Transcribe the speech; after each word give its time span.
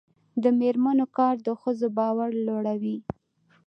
د 0.43 0.45
میرمنو 0.59 1.05
کار 1.17 1.35
د 1.47 1.49
ښځو 1.61 1.87
باور 1.97 2.29
لوړوي. 2.47 2.97